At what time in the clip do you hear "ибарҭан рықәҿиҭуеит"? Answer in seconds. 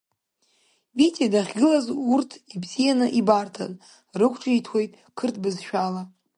3.19-4.91